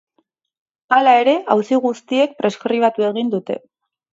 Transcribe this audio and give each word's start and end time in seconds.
Hala 0.95 1.13
ere, 1.25 1.35
auzi 1.57 1.79
guztiek 1.85 2.35
preskribatu 2.41 3.07
egin 3.11 3.31
dute. 3.37 3.63